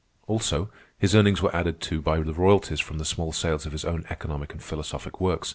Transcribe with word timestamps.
Also, 0.25 0.71
his 0.97 1.13
earnings 1.13 1.43
were 1.43 1.55
added 1.55 1.79
to 1.79 2.01
by 2.01 2.19
the 2.21 2.33
royalties 2.33 2.79
from 2.79 2.97
the 2.97 3.05
small 3.05 3.31
sales 3.31 3.67
of 3.67 3.71
his 3.71 3.85
own 3.85 4.03
economic 4.09 4.51
and 4.51 4.63
philosophic 4.63 5.21
works. 5.21 5.49